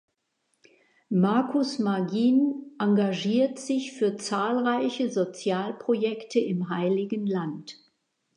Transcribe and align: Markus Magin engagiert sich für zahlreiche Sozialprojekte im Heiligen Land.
Markus 1.11 1.77
Magin 1.77 2.71
engagiert 2.79 3.59
sich 3.59 3.91
für 3.91 4.15
zahlreiche 4.17 5.11
Sozialprojekte 5.11 6.39
im 6.39 6.69
Heiligen 6.69 7.27
Land. 7.27 7.75